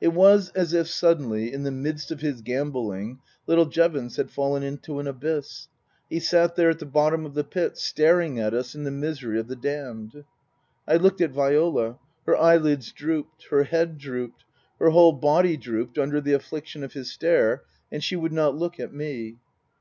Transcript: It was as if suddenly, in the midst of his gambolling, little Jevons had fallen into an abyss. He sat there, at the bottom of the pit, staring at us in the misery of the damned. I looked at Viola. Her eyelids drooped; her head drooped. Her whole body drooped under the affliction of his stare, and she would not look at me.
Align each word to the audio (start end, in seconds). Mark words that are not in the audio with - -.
It 0.00 0.12
was 0.12 0.50
as 0.50 0.72
if 0.72 0.86
suddenly, 0.86 1.52
in 1.52 1.64
the 1.64 1.72
midst 1.72 2.12
of 2.12 2.20
his 2.20 2.40
gambolling, 2.40 3.18
little 3.48 3.66
Jevons 3.66 4.14
had 4.14 4.30
fallen 4.30 4.62
into 4.62 5.00
an 5.00 5.08
abyss. 5.08 5.66
He 6.08 6.20
sat 6.20 6.54
there, 6.54 6.70
at 6.70 6.78
the 6.78 6.86
bottom 6.86 7.26
of 7.26 7.34
the 7.34 7.42
pit, 7.42 7.76
staring 7.76 8.38
at 8.38 8.54
us 8.54 8.76
in 8.76 8.84
the 8.84 8.92
misery 8.92 9.40
of 9.40 9.48
the 9.48 9.56
damned. 9.56 10.22
I 10.86 10.94
looked 10.98 11.20
at 11.20 11.32
Viola. 11.32 11.98
Her 12.26 12.36
eyelids 12.36 12.92
drooped; 12.92 13.48
her 13.50 13.64
head 13.64 13.98
drooped. 13.98 14.44
Her 14.78 14.90
whole 14.90 15.14
body 15.14 15.56
drooped 15.56 15.98
under 15.98 16.20
the 16.20 16.34
affliction 16.34 16.84
of 16.84 16.92
his 16.92 17.10
stare, 17.10 17.64
and 17.90 18.04
she 18.04 18.14
would 18.14 18.32
not 18.32 18.56
look 18.56 18.78
at 18.78 18.94
me. 18.94 19.34